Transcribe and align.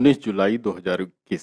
19 0.00 0.20
जुलाई 0.24 0.58
2021 0.58 1.42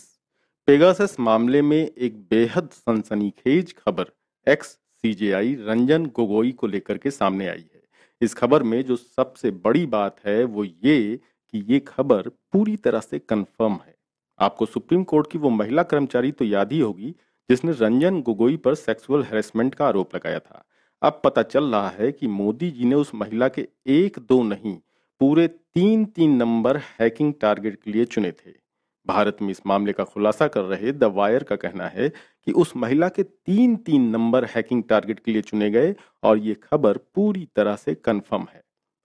Pegasus 0.68 1.16
मामले 1.20 1.62
में 1.62 1.78
एक 1.78 2.16
बेहद 2.30 2.70
सनसनीखेज 2.74 3.74
खबर 3.74 4.06
एक्स 4.48 4.68
सीजेआई 4.68 5.54
रंजन 5.60 6.06
गोगोई 6.06 6.52
को 6.52 6.68
लेकर 6.68 6.98
के 6.98 7.12
सामने 7.12 7.48
आई 7.48 7.66
है। 7.74 7.82
इस 8.22 8.34
खबर 8.34 8.64
में 8.64 8.82
जो 8.84 8.96
सबसे 8.96 9.52
बड़ी 9.52 9.86
बात 9.86 10.16
है 10.26 10.44
वो 10.44 10.64
ये 10.64 11.20
कि 11.54 11.64
ये 11.70 11.80
खबर 11.80 12.30
पूरी 12.52 12.76
तरह 12.78 13.00
से 13.00 13.20
कंफर्म 13.20 13.74
है। 13.74 13.96
आपको 14.40 14.66
सुप्रीम 14.66 15.04
कोर्ट 15.04 15.32
की 15.32 15.38
वो 15.38 15.50
महिला 15.50 15.84
कर्मचारी 15.84 16.32
तो 16.32 16.46
याद 16.46 16.72
ही 16.72 16.80
होगी 16.80 17.16
जिसने 17.50 17.72
रंजन 17.72 18.22
गोगोई 18.22 18.58
पर 18.58 18.76
सेक्सुअल 18.76 19.24
हेरेसमेंट 19.24 19.76
का 19.76 19.88
आरोप 19.88 20.16
लगाया 20.16 20.40
था। 20.40 20.64
अब 21.02 21.22
पता 21.24 21.42
चल 21.44 21.72
रहा 21.72 21.90
है 21.90 22.12
कि 22.12 22.28
मोदी 22.28 22.72
जी 22.72 22.86
ने 22.86 22.96
उस 22.96 23.16
महिला 23.16 23.48
के 23.48 23.68
एक 23.88 24.20
दो 24.20 24.42
नहीं, 24.44 24.78
पूरे 25.22 25.48
तीन 25.78 26.06
तीन 26.06 26.36
नंबर 26.36 26.78
हैकिंग 26.78 27.34
टारगेट 27.42 27.76
के 27.76 27.92
लिए 27.92 28.06
चुने 28.06 28.32
थे। 28.32 28.52
भारत 29.08 29.38
में 29.42 29.50
इस 29.50 29.62
मामले 29.68 29.94
का 29.94 30.04
खुलासा 30.04 30.48
कर 30.48 30.62
रहे 30.62 30.92
द 30.92 31.04
वायर 31.04 31.44
का 31.44 31.56
कहना 31.56 31.88
है 31.88 32.10
कि 32.10 32.52
उस 32.52 32.76
महिला 32.76 33.10
के 33.10 33.24
तीन 33.24 33.76
तीन 33.76 34.10
नंबर 34.10 34.46
हैकिंग 34.46 34.84
टारगेट 34.84 35.20
के 35.20 35.32
लिए 35.32 35.42
चुने 35.42 35.70
गए 35.72 35.96
और 36.24 36.38
ये 36.38 36.54
खबर 36.54 36.98
पूरी 36.98 37.48
तरह 37.56 37.76
से 37.76 37.96
कंफर्म 37.96 38.46
है। 38.54 38.64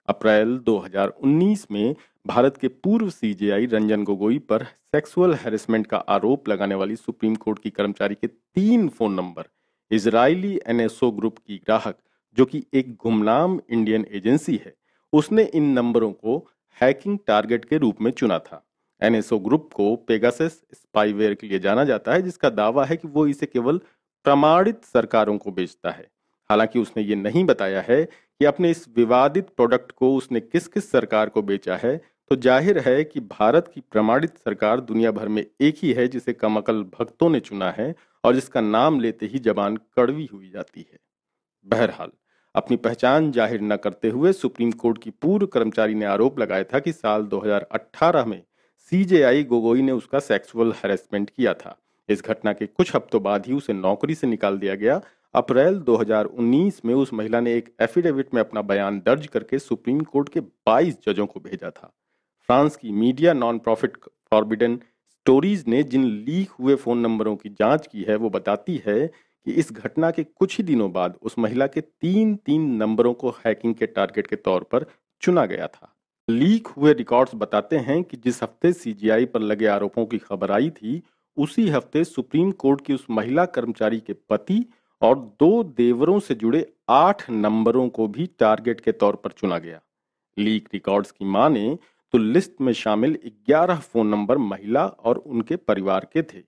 अप्रैल 0.08 0.58
2019 0.58 1.66
में 1.70 1.94
भारत 2.26 2.56
के 2.56 2.68
पूर्व 2.68 3.10
सीजेआई 3.10 3.66
रंजन 3.66 4.04
गोगोई 4.04 4.38
पर 4.38 4.64
सेक्सुअल 4.64 5.34
हैरेसमेंट 5.34 5.86
का 5.86 5.96
आरोप 5.96 6.48
लगाने 6.48 6.74
वाली 6.74 6.96
सुप्रीम 6.96 7.34
कोर्ट 7.34 7.58
की 7.58 7.70
कर्मचारी 7.70 8.14
के 8.14 8.26
तीन 8.26 8.88
phone 8.88 9.14
number, 9.14 9.44
Israeli 9.90 10.60
NSO 10.66 11.10
group 11.10 11.38
की 11.38 11.56
ग्राहक, 11.56 11.98
जो 12.36 12.44
कि 12.44 12.64
एक 12.74 12.94
गुमनाम 12.94 13.60
इंडियन 13.70 14.06
एजेंसी 14.12 14.60
है, 14.66 14.74
उसने 15.12 15.42
इन 15.42 15.64
नंबरों 15.64 16.12
को 16.12 16.48
हैकिंग 16.80 17.18
टारगेट 17.26 17.64
के 17.64 17.78
रूप 17.78 18.00
में 18.00 18.10
चुना 18.10 18.38
था। 18.38 18.64
एनएसओ 19.02 19.38
ग्रुप 19.38 19.68
को 19.72 19.94
पेगासस 19.96 20.60
स्पाईवेयर 20.74 21.34
के 21.34 21.46
लिए 21.46 21.58
जाना 21.58 21.84
जाता 21.84 22.12
है, 22.12 22.22
जिसका 22.22 22.50
दावा 22.50 22.84
है 22.84 22.96
कि 22.96 23.08
वो 23.08 23.26
इसे 23.26 23.46
केवल 23.46 23.80
प्रमाणित 24.24 24.84
सरकारों 24.84 25.36
को 25.38 25.52
बेचता 25.52 25.90
है। 25.90 26.06
हालाँकि 26.50 26.78
उसने 26.78 27.02
ये 27.02 27.14
नहीं 27.14 27.44
बताया 27.44 27.80
है 27.80 28.04
कि 28.04 28.44
अपने 28.44 28.70
इस 28.70 28.86
विवादित 28.96 29.48
प्रोडक्ट 29.48 29.92
को 29.92 30.14
उसने 30.16 30.40
किस 30.40 30.66
किस 30.68 30.90
सरकार 30.90 31.28
को 31.28 31.42
बेचा 31.42 31.76
है। 31.76 31.96
तो 32.30 32.36
ज़ाहिर 32.36 32.78
है 32.78 33.02
कि 33.04 33.20
भारत 33.20 33.70
की 33.74 33.80
प्रमाणित 33.82 34.36
सरकार 34.38 34.80
दुनिया 34.80 35.10
भर 35.10 35.28
में 35.28 35.44
एक 35.60 35.76
ही 35.82 35.92
है, 35.92 36.06
जिसे 36.08 36.32
कमकल 36.32 36.82
भक्तों 36.98 37.30
ने 37.30 37.40
चुना 37.40 37.70
है 37.70 37.94
और 38.24 38.34
जिसका 38.34 38.60
नाम 38.60 39.00
लेते 39.00 39.26
ही 39.26 39.38
जबान 39.38 39.76
कड़वी 39.96 40.28
हुई 40.32 40.50
जाती 40.50 40.86
है। 40.92 40.98
बहरहाल 41.66 42.10
अपनी 42.54 42.76
पहचान 42.76 43.30
ज़ाहिर 43.32 43.60
न 43.60 43.76
करते 43.76 44.08
हुए 44.08 44.32
सुप्रीम 44.32 44.70
कोर्ट 44.72 44.98
की 45.02 45.10
पूर्व 45.10 45.46
कर्मचारी 45.46 45.94
ने 45.94 46.04
आरोप 46.04 46.38
लगाया 46.38 46.64
था 46.64 46.78
कि 46.78 46.92
साल 46.92 47.22
2018 47.24 48.26
में 48.26 48.42
सीजेआई 48.92 49.44
गोगोई 49.44 49.82
ने 49.82 49.92
उसका 49.92 50.18
सेक्सुअल 50.18 50.72
हैरेसमेंट 50.72 51.30
किया 51.30 51.54
था। 51.54 51.76
इस 52.08 52.22
घटना 52.24 52.52
के 52.52 52.66
कुछ 52.66 52.94
हफ्तों 52.96 53.22
बाद 53.22 53.46
ही 53.46 53.52
उसे 53.52 53.72
नौकरी 53.72 54.14
से 54.14 54.26
निकाल 54.26 54.58
दिया 54.58 54.74
गया। 54.74 55.00
अप्रैल 55.34 55.78
2019 55.78 56.84
में 56.84 56.94
उस 56.94 57.12
महिला 57.12 57.40
ने 57.40 57.56
एक 57.56 57.74
एफिडेविट 57.80 58.34
में 58.34 58.40
अपना 58.40 58.62
बयान 58.62 58.98
दर्ज 59.00 59.26
करके 59.26 59.58
सुप्रीम 59.58 60.00
कोर्ट 60.00 60.28
के 60.28 60.40
22 60.40 60.98
जजों 61.08 61.26
को 61.26 61.40
भेजा 61.40 61.70
था। 61.70 61.92
फ्रांस 62.48 62.76
की 62.76 62.92
media 62.92 63.32
non 63.32 63.58
profit 63.58 63.96
Forbidden 64.30 64.76
Stories 65.10 65.64
ने 65.68 65.82
जिन 65.82 66.04
लीक 66.04 66.50
हुए 66.50 66.74
फ़ोन 66.74 66.98
नंबरों 66.98 67.36
की 67.36 67.48
जाँच 67.48 67.86
की 67.86 68.02
है, 68.02 68.16
वो 68.16 68.30
बताती 68.30 68.82
है 68.86 69.10
कि 69.46 69.52
इस 69.52 69.72
घटना 69.72 70.10
के 70.10 70.24
कुछ 70.24 70.56
ही 70.58 70.64
दिनों 70.64 70.92
बाद 70.92 71.16
उस 71.22 71.38
महिला 71.38 71.66
के 71.66 71.80
तीन 71.80 72.34
तीन 72.36 72.70
नंबरों 72.74 73.14
को 73.14 73.30
हैकिंग 73.46 73.74
के 73.74 73.86
टारगेट 73.86 74.26
के 74.26 74.36
तौर 74.36 74.62
पर 74.62 74.86
चुना 75.22 75.46
गया 75.46 75.66
था। 75.66 75.94
लीक 76.28 76.68
हुए 76.68 76.92
रिकॉर्ड्स 76.92 77.34
बताते 77.34 77.76
हैं 77.76 78.02
कि 78.04 78.16
जिस 78.16 78.42
हफ़्ते 78.42 78.72
सीजीआई 78.72 79.24
पर 79.24 79.40
लगे 79.40 79.66
आरोपों 79.66 80.06
की 80.06 80.18
खबर 80.18 80.50
आई 80.50 80.70
थी, 80.70 81.02
उसी 81.36 81.68
हफ़्ते 81.68 82.04
सुप्रीम 82.04 82.50
कोर्ट 82.52 82.80
की 82.80 82.94
उस 82.94 83.06
महिला 83.10 83.44
कर्मचारी 83.44 84.00
के 84.00 84.12
पति 84.12 84.64
और 85.02 85.18
दो 85.40 85.62
देवरों 85.64 86.18
से 86.20 86.34
जुड़े 86.34 86.66
आठ 86.88 87.30
नंबरों 87.30 87.88
को 87.88 88.06
भी 88.08 88.28
टारगेट 88.38 88.80
के 88.80 88.92
तौर 88.92 89.16
पर 89.16 89.30
चुना 89.30 89.58
गया। 89.58 89.80
लीक 90.38 90.68
रिकॉर्ड्स 90.74 91.10
की 91.10 91.24
माने 91.24 91.78
तो 92.14 92.18
लिस्ट 92.18 92.60
में 92.60 92.72
शामिल 92.72 93.18
11 93.50 93.78
फ़ोन 93.80 94.06
नंबर 94.06 94.38
महिला 94.38 94.86
और 94.86 95.16
उनके 95.16 95.56
परिवार 95.56 96.06
के 96.12 96.22
थे। 96.22 96.42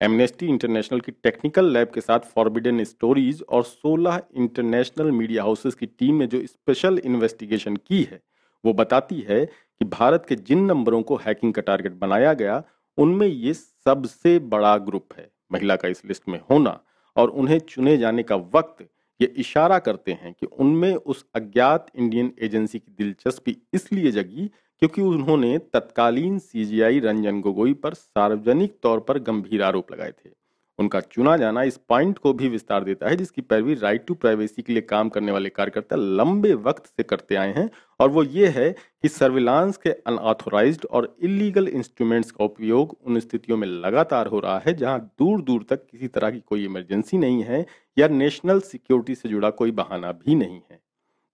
एमनेस्टी 0.00 0.46
इंटरनेशनल 0.46 1.00
की 1.00 1.12
टेक्निकल 1.12 1.72
लैब 1.72 1.90
के 1.94 2.00
साथ 2.00 2.20
फॉरबिडन 2.34 2.84
स्टोरीज 2.84 3.42
और 3.48 3.64
16 3.64 4.20
इंटरनेशनल 4.36 5.10
मीडिया 5.10 5.42
हाउसेस 5.42 5.74
की 5.74 5.86
टीम 5.86 6.14
ने 6.14 6.26
जो 6.26 6.46
स्पेशल 6.46 6.98
इन्वेस्टिगेशन 6.98 7.76
की 7.76 8.02
है, 8.02 8.20
वो 8.64 8.72
बताती 8.72 9.20
है 9.20 9.44
कि 9.46 9.84
भारत 9.84 10.26
के 10.28 10.36
जिन 10.36 10.64
नंबरों 10.64 11.02
को 11.02 11.16
हैकिंग 11.16 11.54
का 11.54 11.62
टारगेट 11.62 11.92
बनाया 11.92 12.32
गया, 12.32 12.62
उनमें 12.98 13.26
ये 13.26 13.54
सबसे 13.54 14.38
बड़ा 14.38 14.76
ग्रुप 14.78 15.08
है, 15.18 15.30
महिला 15.52 15.76
का 15.76 15.88
इस 15.88 16.04
लिस्ट 16.04 16.28
में 16.28 16.40
होना, 16.50 16.80
और 17.16 17.28
उन्हें 17.28 17.58
चुने 17.58 17.96
जाने 17.96 18.22
का 18.22 18.36
वक्त 18.36 18.88
ये 19.20 19.26
इशारा 19.36 19.78
करते 19.78 20.12
हैं 20.12 20.32
कि 20.32 20.46
उनमें 20.46 20.94
उस 20.94 21.24
अज्ञात 21.34 21.86
इंडियन 21.96 22.32
एजेंसी 22.42 22.78
की 22.78 22.92
दिलचस्पी 22.98 23.56
इसलिए 23.74 24.10
जगी 24.10 24.50
क्योंकि 24.82 25.02
उन्होंने 25.02 25.58
तत्कालीन 25.72 26.38
सीजीआई 26.38 27.00
रंजन 27.00 27.40
गोगोई 27.40 27.72
पर 27.74 27.94
सार्वजनिक 27.94 28.78
तौर 28.82 29.00
पर 29.00 29.18
गंभीर 29.18 29.62
आरोप 29.62 29.92
लगाए 29.92 30.10
थे। 30.10 30.30
उनका 30.78 31.00
चुना 31.00 31.36
जाना 31.36 31.62
इस 31.62 31.76
पॉइंट 31.88 32.18
को 32.18 32.32
भी 32.32 32.48
विस्तार 32.48 32.84
देता 32.84 33.08
है, 33.08 33.16
जिसकी 33.16 33.42
पैरवी 33.42 33.74
राइट 33.74 34.06
टू 34.06 34.14
प्राइवेसी 34.14 34.62
के 34.62 34.72
लिए 34.72 34.82
काम 34.82 35.08
करने 35.08 35.32
वाले 35.32 35.48
कार्यकर्ता 35.48 35.96
लंबे 35.96 36.52
वक्त 36.54 36.86
से 36.86 37.02
करते 37.02 37.34
आए 37.34 37.52
हैं, 37.54 37.68
और 38.00 38.08
वो 38.10 38.22
ये 38.22 38.48
है 38.48 38.70
कि 38.72 39.08
सर्विलांस 39.08 39.76
के 39.76 39.90
अनऑथोराइज्ड 39.90 40.86
और 40.86 41.14
इलीगल 41.22 41.68
इंस्ट्रूमेंट्स 41.68 42.30
का 42.30 42.44
उपयोग 42.44 42.96
उन 43.04 43.20
स्थितियों 43.20 43.56
में 43.58 43.68
लगातार 43.68 44.26
हो 44.26 44.40
रहा 44.40 44.58
है, 44.58 44.74
जहाँ 44.74 44.98
दूर 45.18 45.42
दूर 45.42 45.66
तक 45.70 45.86
किसी 45.86 46.08
तरह 46.08 46.30
की 46.30 46.40
कोई 46.40 46.64
इमरजेंसी 46.64 47.18
नहीं 47.18 47.42
है 47.42 47.64
या 47.98 48.08
नेशनल 48.08 48.60
सिक्योरिटी 48.62 49.14
से 49.14 49.28
जुड़ा 49.28 49.50
कोई 49.52 49.70
बहाना 49.72 50.12
भी 50.12 50.34
नहीं 50.34 50.60
है। 50.70 50.80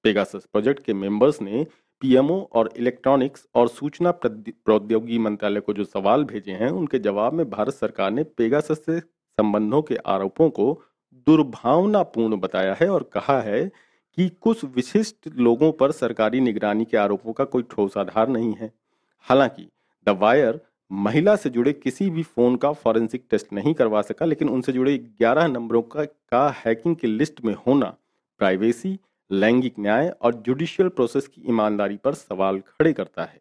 पेगासस 0.05 0.47
प्रोजेक्ट 0.53 0.85
के 0.85 0.95
मेंबर्स 0.95 1.41
ने 1.43 1.67
पीएमओ 2.01 2.49
और 2.53 2.71
इलेक्ट्रॉनिक्स 2.77 3.49
और 3.55 3.69
सूचना 3.69 4.11
प्रौद्योगिकी 4.27 5.19
मंत्रालय 5.19 5.61
को 5.61 5.73
जो 5.73 5.85
सवाल 5.85 6.25
भेजे 6.25 6.53
हैं 6.53 6.71
उनके 6.71 6.99
जवाब 6.99 7.33
में 7.33 7.51
भारत 7.51 7.75
सरकार 7.75 8.11
ने 8.11 8.23
पेगासस 8.23 8.83
से 8.87 9.01
संबंधों 9.01 9.83
के 9.83 9.97
आरोपों 9.97 10.51
को 10.51 10.83
दुर्भावनापूर्ण 11.27 12.37
बताया 12.37 12.77
है 12.81 12.91
और 12.91 13.11
कहा 13.13 13.41
है 13.41 13.71
कि 14.17 14.29
कुछ 14.29 14.65
विशिष्ट 14.65 15.17
लोगों 15.37 15.73
पर 15.73 15.93
सरकारी 15.93 16.41
निगरानी 16.41 16.85
के 16.85 16.97
आरोपों 16.97 17.33
का 17.33 17.45
कोई 17.45 17.63
ठोस 17.63 17.97
आधार 17.99 18.29
नहीं 18.29 18.55
है। 18.55 18.73
हालाँकि 19.21 19.69
द 20.07 20.09
वायर 20.09 20.61
महिला 20.93 21.37
से 21.37 21.51
जुड़े 21.51 21.73
किसी 21.73 22.11
भी 22.11 22.23
फ़ोन 22.23 22.57
का 22.57 22.73
फॉरेंसिक 22.73 23.25
टेस्ट 23.31 23.53
नहीं 23.53 23.75
करवा 23.75 24.03
सका 24.03 24.27
लेकिन 24.27 24.49
उनसे 24.49 24.73
जुड़े 24.73 24.99
11 25.23 25.51
नंबरों 25.51 25.83
का, 25.83 26.05
का 26.05 26.49
हैकिंग 26.67 26.97
की 26.97 27.07
लिस्ट 27.07 27.45
में 27.45 27.55
होना 27.67 27.95
प्राइवेसी 28.39 28.99
लैंगिक 29.31 29.75
न्याय 29.79 30.09
और 30.23 30.35
जुडिशियल 30.37 30.89
प्रोसेस 30.89 31.27
की 31.27 31.43
ईमानदारी 31.49 31.97
पर 31.97 32.15
सवाल 32.15 32.59
खड़े 32.61 32.93
करता 32.93 33.25
है। 33.25 33.41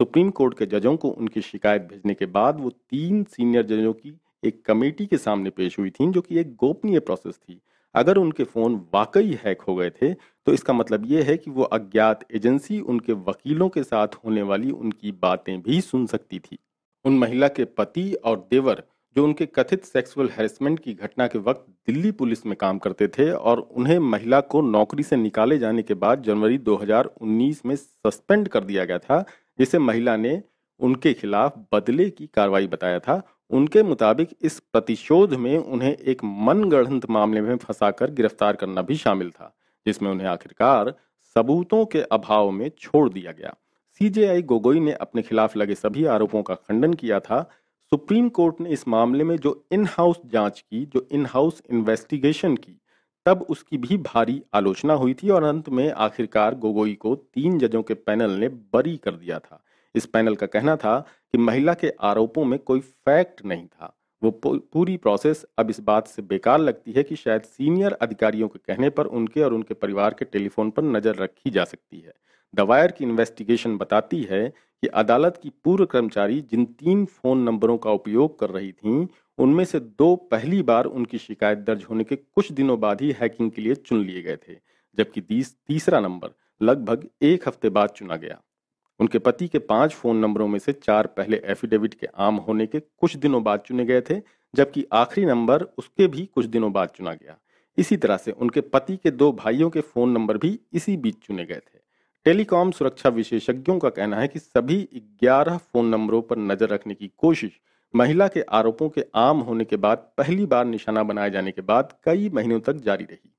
सुप्रीम 0.00 0.30
कोर्ट 0.30 0.58
के 0.58 0.66
जजों 0.68 0.96
को 0.96 1.08
उनकी 1.10 1.40
शिकायत 1.42 1.82
भेजने 1.82 2.14
के 2.14 2.26
बाद 2.28 2.60
वो 2.60 2.70
तीन 2.70 3.22
सीनियर 3.26 3.66
जजों 3.66 3.92
की 3.92 4.14
एक 4.42 4.62
कमेटी 4.64 5.06
के 5.06 5.16
सामने 5.18 5.50
पेश 5.50 5.78
हुई 5.78 5.90
थी, 5.90 6.06
जो 6.06 6.20
कि 6.20 6.38
एक 6.38 6.54
गोपनीय 6.56 7.00
प्रोसेस 7.00 7.34
थी। 7.34 7.60
अगर 7.94 8.16
उनके 8.16 8.44
फ़ोन 8.44 8.74
वाकई 8.94 9.38
हैक 9.44 9.62
हो 9.62 9.74
गए 9.74 9.90
थे 9.92 10.12
तो 10.14 10.52
इसका 10.52 10.72
मतलब 10.72 11.06
ये 11.06 11.22
है 11.22 11.36
कि 11.36 11.50
वो 11.50 11.62
अज्ञात 11.64 12.24
एजेंसी 12.34 12.78
उनके 12.82 13.12
वकीलों 13.12 13.68
के 13.68 13.82
साथ 13.82 14.14
होने 14.24 14.42
वाली 14.42 14.70
उनकी 14.70 15.12
बातें 15.12 15.60
भी 15.62 15.80
सुन 15.80 16.06
सकती 16.06 16.38
थी। 16.38 16.58
उन 17.04 17.18
महिला 17.18 17.48
के 17.48 17.64
पति 17.66 18.12
और 18.14 18.46
देवर 18.50 18.82
जो 19.16 19.24
उनके 19.24 19.46
कथित 19.46 19.84
सेक्सुअल 19.84 20.28
हैरेसमेंट 20.28 20.80
की 20.80 20.94
घटना 20.94 21.26
के 21.26 21.38
वक्त 21.38 21.64
दिल्ली 21.86 22.10
पुलिस 22.10 22.46
में 22.46 22.56
काम 22.56 22.78
करते 22.78 23.08
थे 23.08 23.30
और 23.30 23.58
उन्हें 23.58 23.98
महिला 23.98 24.40
को 24.40 24.60
नौकरी 24.60 25.02
से 25.02 25.16
निकाले 25.16 25.58
जाने 25.58 25.82
के 25.82 25.94
बाद 25.94 26.22
जनवरी 26.22 26.58
2019 26.58 27.66
में 27.66 27.76
सस्पेंड 27.76 28.48
कर 28.48 28.64
दिया 28.64 28.84
गया 28.84 28.98
था, 28.98 29.24
जिसे 29.58 29.78
महिला 29.78 30.16
ने 30.16 30.42
उनके 30.80 31.12
खिलाफ 31.12 31.58
बदले 31.72 32.10
की 32.10 32.26
कार्रवाई 32.26 32.66
बताया 32.66 32.98
था। 32.98 33.22
उनके 33.50 33.82
मुताबिक 33.82 34.28
इस 34.42 34.60
प्रतिशोध 34.60 35.34
में 35.34 35.58
उन्हें 35.58 35.96
एक 35.96 36.24
मनगढ़ंत 36.24 37.10
मामले 37.10 37.40
में 37.40 37.56
फंसाकर 37.56 38.10
गिरफ़्तार 38.10 38.56
करना 38.56 38.82
भी 38.82 38.96
शामिल 38.96 39.30
था, 39.30 39.56
जिसमें 39.86 40.10
उन्हें 40.10 40.28
आखिरकार 40.28 40.94
सबूतों 41.36 41.84
के 41.84 42.02
अभाव 42.02 42.50
में 42.50 42.70
छोड़ 42.78 43.08
दिया 43.08 43.32
गया। 43.32 43.54
सीजेआई 44.00 44.42
गोगोई 44.42 44.80
ने 44.80 44.92
अपने 44.92 45.22
खिलाफ 45.22 45.56
लगे 45.56 45.74
सभी 45.74 46.04
आरोपों 46.04 46.42
का 46.42 46.54
खंडन 46.54 46.94
किया 46.94 47.20
था 47.20 47.50
सुप्रीम 47.92 48.28
कोर्ट 48.28 48.60
ने 48.60 48.70
इस 48.70 48.86
मामले 48.88 49.24
में 49.24 49.36
जो 49.36 49.52
इन 49.72 49.86
हाउस 49.86 50.20
जाँच 50.26 50.60
की, 50.60 50.84
जो 50.84 51.06
इन 51.12 51.24
हाउस 51.26 51.62
इन्वेस्टिगेशन 51.70 52.54
की, 52.56 52.76
तब 53.26 53.42
उसकी 53.50 53.78
भी 53.78 53.96
भारी 53.98 54.40
आलोचना 54.54 54.94
हुई 54.94 55.14
थी 55.14 55.30
और 55.30 55.44
अंत 55.44 55.68
में 55.68 55.90
आखिरकार 55.92 56.54
गोगोई 56.54 56.94
को 56.94 57.14
तीन 57.14 57.58
जजों 57.58 57.82
के 57.82 57.94
पैनल 57.94 58.30
ने 58.30 58.48
बरी 58.48 58.96
कर 58.96 59.14
दिया 59.14 59.38
था। 59.38 59.62
इस 59.94 60.06
पैनल 60.06 60.34
का 60.34 60.46
कहना 60.46 60.76
था 60.76 60.98
कि 61.00 61.38
महिला 61.38 61.74
के 61.74 61.92
आरोपों 62.00 62.44
में 62.44 62.58
कोई 62.58 62.80
फैक्ट 62.80 63.44
नहीं 63.44 63.66
था। 63.66 63.94
वो 64.22 64.30
पूरी 64.44 64.96
प्रोसेस 64.96 65.44
अब 65.58 65.70
इस 65.70 65.80
बात 65.80 66.08
से 66.08 66.22
बेकार 66.22 66.58
लगती 66.58 66.92
है 66.92 67.02
कि 67.02 67.16
शायद 67.16 67.42
सीनियर 67.42 67.92
अधिकारियों 67.92 68.48
के 68.48 68.58
कहने 68.58 68.90
पर 68.90 69.06
उनके 69.06 69.42
और 69.42 69.54
उनके 69.54 69.74
परिवार 69.74 70.14
के 70.14 70.24
टेलीफोन 70.24 70.70
पर 70.70 70.82
नज़र 70.86 71.16
रखी 71.16 71.50
जा 71.50 71.64
सकती 71.64 72.00
है। 72.00 72.12
दवायर 72.54 72.90
की 72.90 73.04
इन्वेस्टिगेशन 73.04 73.76
बताती 73.76 74.22
है 74.22 74.52
कि 74.82 74.86
अदालत 74.88 75.40
की 75.42 75.50
पूर्व 75.64 75.84
कर्मचारी 75.86 76.40
जिन 76.40 76.64
तीन 76.64 77.04
फ़ोन 77.06 77.42
नंबरों 77.42 77.76
का 77.78 77.90
उपयोग 77.90 78.38
कर 78.38 78.50
रही 78.50 78.70
थीं, 78.72 79.06
उनमें 79.38 79.64
से 79.64 79.80
दो 79.80 80.14
पहली 80.30 80.62
बार 80.62 80.84
उनकी 80.84 81.18
शिकायत 81.18 81.58
दर्ज 81.58 81.84
होने 81.90 82.04
के 82.04 82.16
कुछ 82.16 82.52
दिनों 82.52 82.78
बाद 82.80 83.00
ही 83.02 83.10
हैकिंग 83.20 83.50
के 83.50 83.62
लिए 83.62 83.74
चुन 83.74 84.04
लिए 84.04 84.22
गए 84.22 84.36
थे, 84.38 84.56
जबकि 84.98 85.20
तीसरा 85.20 86.00
नंबर 86.00 86.30
लगभग 86.60 87.08
एक 87.22 87.48
हफ़्ते 87.48 87.68
बाद 87.70 87.88
चुना 87.88 88.16
गया। 88.16 88.40
उनके 89.00 89.18
पति 89.18 89.48
के 89.48 89.58
पाँच 89.58 89.92
फ़ोन 89.92 90.16
नंबरों 90.16 90.48
में 90.48 90.58
से 90.58 90.72
चार 90.72 91.06
पहले 91.06 91.40
एफिडेविट 91.44 91.94
के 91.94 92.06
आम 92.18 92.36
होने 92.38 92.66
के 92.66 92.80
कुछ 92.80 93.16
दिनों 93.16 93.42
बाद 93.42 93.60
चुने 93.60 93.84
गए 93.84 94.00
थे, 94.00 94.20
जबकि 94.54 94.84
आखिरी 94.92 95.26
नंबर 95.26 95.62
उसके 95.78 96.06
भी 96.06 96.24
कुछ 96.34 96.46
दिनों 96.46 96.72
बाद 96.72 96.88
चुना 96.88 97.14
गया। 97.14 97.36
इसी 97.78 97.96
तरह 97.96 98.16
से 98.16 98.30
उनके 98.32 98.60
पति 98.60 98.96
के 98.96 99.10
दो 99.10 99.30
भाइयों 99.32 99.70
के 99.70 99.80
फ़ोन 99.80 100.10
नंबर 100.10 100.38
भी 100.38 100.58
इसी 100.72 100.96
बीच 100.96 101.16
चुने 101.22 101.44
गए 101.44 101.54
थे। 101.56 101.79
टेलीकॉम 102.26 102.70
सुरक्षा 102.70 103.08
विशेषज्ञों 103.08 103.78
का 103.78 103.88
कहना 103.88 104.16
है 104.16 104.28
कि 104.28 104.38
सभी 104.38 104.76
11 105.22 105.56
फ़ोन 105.58 105.86
नंबरों 105.88 106.20
पर 106.22 106.38
नज़र 106.38 106.68
रखने 106.68 106.94
की 106.94 107.10
कोशिश, 107.18 107.50
महिला 107.94 108.26
के 108.28 108.40
आरोपों 108.50 108.88
के 108.88 109.04
आम 109.14 109.38
होने 109.40 109.64
के 109.64 109.76
बाद 109.76 109.98
पहली 110.18 110.44
बार 110.46 110.64
निशाना 110.64 111.02
बनाए 111.02 111.30
जाने 111.30 111.52
के 111.52 111.62
बाद 111.62 111.94
कई 112.04 112.28
महीनों 112.28 112.58
तक 112.60 112.82
जारी 112.84 113.04
रही। 113.04 113.30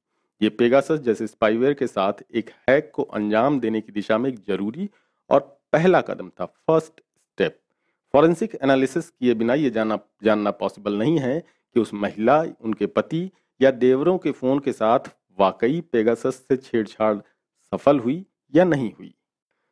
ये 0.42 0.50
पेगासस 0.50 1.00
जैसे 1.00 1.28
स्पाईवेयर 1.28 1.74
के 1.74 1.88
साथ 1.88 2.24
एक 2.36 2.50
हैक 2.70 2.92
को 2.96 3.04
अंजाम 3.04 3.60
देने 3.60 3.82
की 3.82 3.92
दिशा 3.92 4.18
में 4.18 4.30
एक 4.30 4.40
ज़रूरी 4.48 4.90
और 5.30 5.40
पहला 5.74 6.02
कदम 6.02 6.30
था 6.40 6.46
फ़र्स्ट 6.46 6.94
स्टेप 6.94 7.58
फॉरेंसिक 8.14 8.58
एनालिसिस 8.64 9.10
किए 9.10 9.34
बिना 9.34 9.54
ये 9.54 9.70
जाना, 9.70 10.00
जानना 10.24 10.52
पॉसिबल 10.54 10.98
नहीं 10.98 11.20
है 11.20 11.40
कि 11.40 11.80
उस 11.80 11.94
महिला, 11.94 12.42
उनके 12.62 12.86
पति 12.88 13.30
या 13.62 13.72
देवरों 13.72 14.18
के 14.18 14.32
फ़ोन 14.32 14.60
के 14.60 14.72
साथ 14.74 15.14
वाकई 15.40 15.80
पेगासस 15.92 16.44
से 16.48 16.58
छेड़छाड़ 16.58 17.16
सफल 17.74 18.00
हुई 18.00 18.26
या 18.56 18.64
नहीं 18.64 18.92
हुई। 18.92 19.14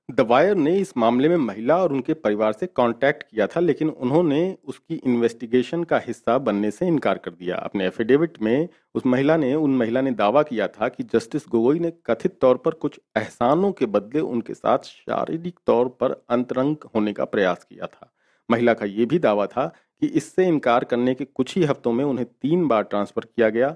द 0.09 0.21
वायर 0.21 0.55
ने 0.55 0.75
इस 0.77 0.95
मामले 0.97 1.29
में 1.29 1.37
महिला 1.37 1.75
और 1.77 1.91
उनके 1.93 2.13
परिवार 2.13 2.53
से 2.53 2.67
कांटेक्ट 2.67 3.23
किया 3.23 3.47
था, 3.47 3.59
लेकिन 3.59 3.89
उन्होंने 3.89 4.57
उसकी 4.63 4.95
इन्वेस्टिगेशन 4.95 5.83
का 5.83 5.97
हिस्सा 5.97 6.37
बनने 6.37 6.71
से 6.71 6.87
इनकार 6.87 7.17
कर 7.17 7.31
दिया। 7.31 7.55
अपने 7.55 7.85
एफिडेविट 7.87 8.41
में 8.41 8.67
उस 8.95 9.05
महिला 9.05 9.35
ने, 9.37 9.53
उन 9.55 9.75
महिला 9.77 10.01
ने 10.01 10.11
दावा 10.11 10.43
किया 10.43 10.67
था 10.67 10.87
कि 10.87 11.03
जस्टिस 11.03 11.45
गोगोई 11.49 11.79
ने 11.79 11.91
कथित 12.05 12.37
तौर 12.41 12.57
पर 12.57 12.71
कुछ 12.71 12.99
एहसानों 13.17 13.71
के 13.71 13.85
बदले 13.85 14.19
उनके 14.19 14.53
साथ 14.53 14.79
शारीरिक 14.79 15.59
तौर 15.67 15.87
पर 15.99 16.23
अंतरंग 16.29 16.89
होने 16.95 17.13
का 17.13 17.25
प्रयास 17.25 17.63
किया 17.63 17.87
था। 17.87 18.11
महिला 18.49 18.73
का 18.73 18.85
यह 18.85 19.05
भी 19.05 19.19
दावा 19.19 19.45
था 19.45 19.67
कि 20.01 20.07
इससे 20.07 20.47
इनकार 20.47 20.83
करने 20.83 21.13
के 21.13 21.25
कुछ 21.25 21.55
ही 21.57 21.63
हफ्तों 21.63 21.91
में 21.91 22.03
उन्हें 22.05 22.25
तीन 22.41 22.67
बार 22.67 22.83
ट्रांसफ़र 22.83 23.25
किया 23.25 23.49
गया। 23.49 23.69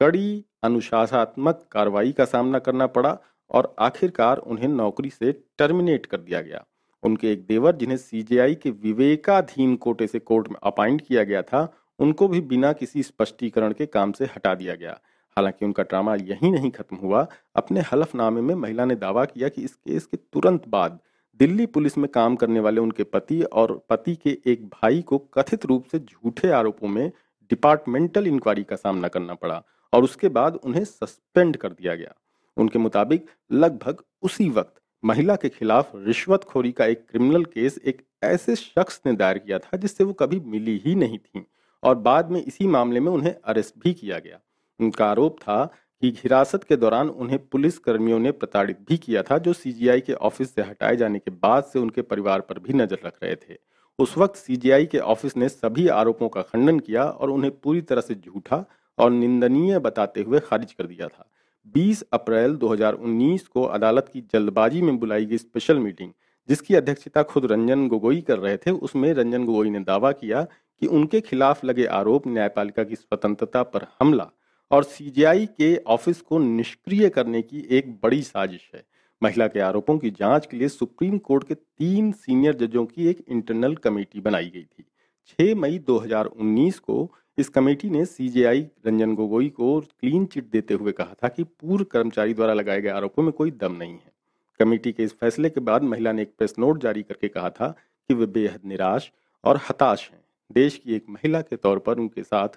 कड़ी 0.00 0.44
अनुशासनात्मक 0.62 1.66
कार्रवाई 1.72 2.12
का 2.12 2.24
सामना 2.24 2.58
करना 2.58 2.86
पड़ा 2.86 3.16
और 3.50 3.76
आखिरकार 3.78 4.36
उन्हें 4.36 4.68
नौकरी 4.68 5.10
से 5.10 5.44
टर्मिनेट 5.58 6.06
कर 6.06 6.16
दिया 6.16 6.40
गया। 6.40 6.64
उनके 7.02 7.32
एक 7.32 7.46
देवर, 7.46 7.76
जिन्हें 7.76 7.96
सीजेआई 7.96 8.54
के 8.54 8.70
विवेकाधीन 8.70 9.76
कोटे 9.76 10.06
से 10.06 10.18
कोर्ट 10.18 10.48
में 10.48 10.56
अपॉइंट 10.62 11.00
किया 11.00 11.24
गया 11.24 11.42
था, 11.42 11.74
उनको 11.98 12.28
भी 12.28 12.40
बिना 12.40 12.72
किसी 12.72 13.02
स्पष्टीकरण 13.02 13.72
के 13.72 13.86
काम 13.86 14.12
से 14.12 14.24
हटा 14.24 14.54
दिया 14.54 14.74
गया। 14.74 15.00
हालाँकि 15.36 15.64
उनका 15.64 15.82
ड्रामा 15.82 16.14
यही 16.14 16.50
नहीं 16.50 16.70
खत्म 16.70 16.96
हुआ। 16.96 17.26
अपने 17.56 17.80
हलफनामे 17.80 18.40
में 18.40 18.54
महिला 18.54 18.84
ने 18.84 18.94
दावा 18.94 19.24
किया 19.24 19.48
कि 19.48 19.62
इस 19.62 19.74
केस 19.74 20.06
के 20.06 20.16
तुरंत 20.16 20.68
बाद 20.68 20.98
दिल्ली 21.38 21.66
पुलिस 21.66 21.98
में 21.98 22.10
काम 22.10 22.36
करने 22.36 22.60
वाले 22.60 22.80
उनके 22.80 23.04
पति 23.04 23.42
और 23.42 23.86
पति 23.88 24.16
के 24.16 24.38
एक 24.46 24.66
भाई 24.66 25.02
को 25.02 25.18
कथित 25.18 25.66
रूप 25.66 25.84
से 25.92 25.98
झूठे 25.98 26.50
आरोपों 26.50 26.88
में 26.88 27.08
डिपार्टमेंटल 27.50 28.26
इंक्वायरी 28.26 28.64
का 28.64 28.76
सामना 28.76 29.08
करना 29.08 29.34
पड़ा 29.34 29.62
और 29.92 30.04
उसके 30.04 30.28
बाद 30.28 30.56
उन्हें 30.56 30.84
सस्पेंड 30.84 31.56
कर 31.56 31.68
दिया 31.68 31.94
गया। 31.94 32.14
उनके 32.58 32.78
मुताबिक, 32.78 33.26
लगभग 33.52 34.02
उसी 34.22 34.48
वक्त 34.50 34.74
महिला 35.02 35.36
के 35.36 35.48
खिलाफ 35.48 35.90
रिश्वतखोरी 35.96 36.72
का 36.72 36.86
एक 36.86 37.04
क्रिमिनल 37.10 37.44
केस 37.46 37.78
एक 37.84 38.02
ऐसे 38.24 38.56
शख्स 38.56 39.00
ने 39.06 39.12
दायर 39.14 39.38
किया 39.38 39.58
था 39.58 39.76
जिससे 39.76 40.04
वो 40.04 40.12
कभी 40.12 40.40
मिली 40.46 40.76
ही 40.86 40.94
नहीं 40.94 41.18
थी 41.18 41.44
और 41.82 41.94
बाद 41.96 42.30
में 42.30 42.42
इसी 42.42 42.66
मामले 42.66 43.00
में 43.00 43.10
उन्हें 43.12 43.34
अरेस्ट 43.34 43.74
भी 43.78 43.92
किया 43.94 44.18
गया। 44.18 44.38
उनका 44.80 45.06
आरोप 45.06 45.38
था 45.40 45.64
कि 46.02 46.08
हिरासत 46.16 46.64
के 46.64 46.76
दौरान 46.76 47.08
उन्हें 47.08 47.38
पुलिस 47.48 47.78
कर्मियों 47.78 48.18
ने 48.18 48.30
प्रताड़ित 48.32 48.78
भी 48.88 48.96
किया 48.96 49.22
था 49.22 49.38
जो 49.38 49.52
सीजीआई 49.52 50.00
के 50.00 50.12
ऑफ़िस 50.12 50.54
से 50.54 50.62
हटाए 50.62 50.96
जाने 50.96 51.18
के 51.18 51.30
बाद 51.32 51.64
से 51.64 51.78
उनके 51.78 52.02
परिवार 52.02 52.40
पर 52.40 52.58
भी 52.58 52.72
नज़र 52.72 52.98
रख 53.04 53.22
रहे 53.22 53.34
थे। 53.36 53.56
उस 53.98 54.16
वक्त 54.18 54.36
सीजीआई 54.36 54.86
के 54.86 54.98
ऑफ़िस 54.98 55.36
ने 55.36 55.48
सभी 55.48 55.88
आरोपों 55.90 56.28
का 56.28 56.42
खंडन 56.42 56.78
किया 56.78 57.04
और 57.04 57.30
उन्हें 57.30 57.52
पूरी 57.60 57.80
तरह 57.82 58.00
से 58.00 58.14
झूठा 58.14 58.64
और 58.98 59.10
निंदनीय 59.10 59.78
बताते 59.78 60.22
हुए 60.22 60.40
खारिज 60.40 60.72
कर 60.72 60.86
दिया 60.86 61.08
था। 61.08 61.30
20 61.74 62.02
अप्रैल 62.02 62.54
2019 62.56 63.42
को 63.48 63.62
अदालत 63.62 64.10
की 64.12 64.20
जल्दबाजी 64.20 64.82
में 64.82 64.98
बुलाई 64.98 65.24
गई 65.26 65.38
स्पेशल 65.38 65.78
मीटिंग, 65.78 66.10
जिसकी 66.48 66.74
अध्यक्षता 66.74 67.22
खुद 67.22 67.44
रंजन 67.44 67.88
गोगोई 67.88 68.20
कर 68.20 68.38
रहे 68.38 68.56
थे। 68.56 68.70
उसमें 68.70 69.12
रंजन 69.12 69.44
गोगोई 69.44 69.70
ने 69.70 69.80
दावा 69.80 70.12
किया 70.12 70.42
कि 70.42 70.86
उनके 70.86 71.20
खिलाफ 71.20 71.64
लगे 71.64 71.84
आरोप 71.84 72.26
न्यायपालिका 72.26 72.84
की 72.84 72.94
स्वतंत्रता 72.94 73.62
पर 73.62 73.86
हमला 74.00 74.30
और 74.70 74.84
सीजीआई 74.84 75.46
के 75.46 75.76
ऑफ़िस 75.76 76.20
को 76.20 76.38
निष्क्रिय 76.38 77.08
करने 77.08 77.42
की 77.42 77.66
एक 77.70 77.98
बड़ी 78.02 78.22
साजिश 78.22 78.70
है। 78.74 78.84
महिला 79.22 79.46
के 79.46 79.60
आरोपों 79.60 79.98
की 79.98 80.10
जाँच 80.10 80.46
के 80.46 80.56
लिए 80.56 80.68
सुप्रीम 80.68 81.18
कोर्ट 81.18 81.44
के 81.44 81.54
तीन 81.54 82.12
सीनियर 82.12 82.54
जजों 82.54 82.86
की 82.86 83.08
एक 83.08 83.24
इंटरनल 83.28 83.74
कमेटी 83.74 84.20
बनाई 84.20 84.50
गई 84.54 84.62
थी। 84.62 84.84
6 85.26 85.54
मई 85.54 85.78
2019 85.78 86.78
को 86.78 87.12
इस 87.38 87.48
कमेटी 87.48 87.90
ने 87.90 88.04
सीजेआई 88.04 88.60
रंजन 88.86 89.14
गोगोई 89.14 89.48
को 89.48 89.80
क्लीन 89.80 90.26
चिट 90.26 90.44
देते 90.44 90.74
हुए 90.74 90.92
कहा 90.92 91.14
था 91.24 91.28
कि 91.28 91.42
पूर्व 91.42 91.84
कर्मचारी 91.84 92.34
द्वारा 92.34 92.54
लगाए 92.54 92.80
गए 92.80 92.88
आरोपों 92.88 93.22
में 93.22 93.32
कोई 93.32 93.50
दम 93.50 93.72
नहीं 93.72 93.92
है। 93.92 94.12
कमेटी 94.58 94.92
के 94.92 95.02
इस 95.02 95.12
फैसले 95.12 95.50
के 95.50 95.60
बाद 95.60 95.82
महिला 95.82 96.12
ने 96.12 96.22
एक 96.22 96.32
प्रेस 96.38 96.54
नोट 96.58 96.78
जारी 96.78 97.02
करके 97.02 97.28
कहा 97.28 97.50
था 97.50 97.68
कि 98.08 98.14
वे 98.14 98.26
बेहद 98.26 98.60
निराश 98.64 99.12
और 99.44 99.56
हताश 99.56 100.10
हैं। 100.12 100.24
देश 100.52 100.76
की 100.76 100.94
एक 100.94 101.04
महिला 101.10 101.40
के 101.40 101.56
तौर 101.56 101.78
पर 101.78 101.98
उनके 101.98 102.22
साथ 102.22 102.48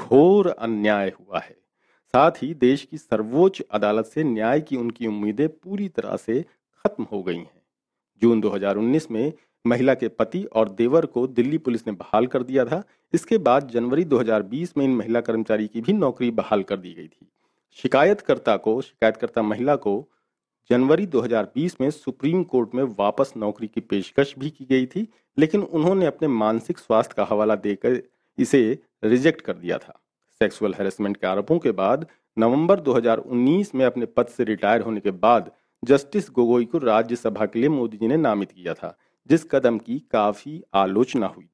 घोर 0.00 0.48
अन्याय 0.48 1.08
हुआ 1.08 1.38
है। 1.38 1.56
साथ 2.08 2.30
ही 2.30 2.54
देश 2.54 2.88
की 2.90 2.98
सर्वोच्च 2.98 3.60
अदालत 3.60 4.06
से 4.06 4.24
न्याय 4.24 4.60
की 4.60 4.76
उनकी 4.76 5.06
उम्मीदें 5.06 5.48
पूरी 5.48 5.88
तरह 5.88 6.16
से 6.16 6.44
खत्म 6.84 7.06
हो 7.12 7.22
गई 7.22 7.38
हैं। 7.38 7.62
जून 8.22 8.40
2019 8.40 9.10
में 9.10 9.32
महिला 9.66 9.94
के 9.94 10.08
पति 10.08 10.44
और 10.44 10.68
देवर 10.68 11.06
को 11.06 11.26
दिल्ली 11.26 11.58
पुलिस 11.58 11.86
ने 11.86 11.92
बहाल 11.92 12.26
कर 12.26 12.42
दिया 12.42 12.64
था। 12.64 12.82
इसके 13.14 13.38
बाद 13.38 13.68
जनवरी 13.68 14.04
2020 14.04 14.76
में 14.76 14.84
इन 14.84 14.94
महिला 14.96 15.20
कर्मचारी 15.20 15.66
की 15.68 15.80
भी 15.80 15.92
नौकरी 15.92 16.30
बहाल 16.30 16.62
कर 16.62 16.76
दी 16.76 16.94
गई 16.94 17.08
थी। 17.08 17.28
शिकायतकर्ता 17.72 18.56
को, 18.56 18.80
शिकायतकर्ता 18.80 19.42
महिला 19.42 19.76
को 19.76 20.08
जनवरी 20.70 21.06
2020 21.06 21.80
में 21.80 21.90
सुप्रीम 21.90 22.42
कोर्ट 22.42 22.74
में 22.74 22.84
वापस 22.98 23.32
नौकरी 23.36 23.66
की 23.66 23.80
पेशकश 23.80 24.34
भी 24.38 24.50
की 24.50 24.64
गई 24.64 24.86
थी, 24.86 25.08
लेकिन 25.38 25.62
उन्होंने 25.62 26.06
अपने 26.06 26.28
मानसिक 26.28 26.78
स्वास्थ्य 26.78 27.14
का 27.16 27.26
हवाला 27.30 27.54
देकर 27.54 28.02
इसे 28.38 28.78
रिजेक्ट 29.04 29.40
कर 29.40 29.52
दिया 29.52 29.78
था। 29.78 30.00
सेक्सुअल 30.40 30.74
हेरेसमेंट 30.74 31.16
के 31.16 31.26
आरोपों 31.26 31.58
के 31.58 31.70
बाद 31.70 32.06
नवंबर 32.38 32.80
2019 32.80 33.74
में 33.74 33.84
अपने 33.84 34.06
पद 34.06 34.26
से 34.26 34.44
रिटायर 34.44 34.80
होने 34.80 35.00
के 35.00 35.10
बाद 35.10 35.50
जस्टिस 35.84 36.30
गोगोई 36.30 36.64
को 36.64 36.78
राज्यसभा 36.78 37.46
के 37.46 37.58
लिए 37.58 37.68
मोदी 37.68 37.96
जी 37.96 38.06
ने 38.06 38.16
नामित 38.16 38.52
किया 38.52 38.74
था। 38.74 38.98
जिस 39.30 39.44
कदम 39.44 39.78
की 39.78 39.98
काफ़ी 39.98 40.62
आलोचना 40.74 41.26
हुई 41.26 41.48